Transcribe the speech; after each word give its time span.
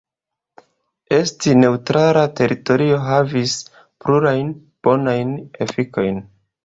Esti 1.17 1.53
"neŭtrala" 1.59 2.23
teritorio 2.39 2.97
havis 3.09 3.53
plurajn 4.07 4.51
bonajn 4.89 5.37
efikojn. 5.67 6.19